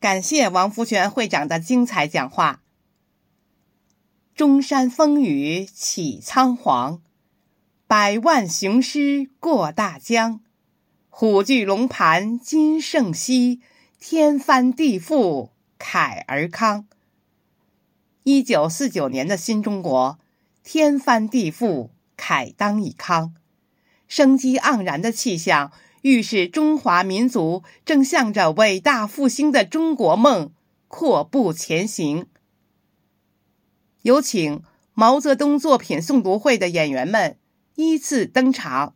[0.00, 2.62] 感谢王福全会长的精彩讲话。
[4.34, 7.02] 中山风雨起苍黄，
[7.88, 10.40] 百万雄师过大江。
[11.08, 13.60] 虎踞龙盘今胜昔，
[13.98, 16.84] 天翻地覆慨而慷。
[18.22, 20.20] 一九四九年的新中国，
[20.62, 23.32] 天翻地覆，慨当以慷，
[24.06, 25.72] 生机盎然的气象，
[26.02, 30.52] 预示中华民族正向着伟大复兴的中国梦
[30.86, 32.26] 阔步前行。
[34.02, 34.62] 有请
[34.94, 37.36] 毛泽东作品诵读会的演员们
[37.74, 38.94] 依次登场。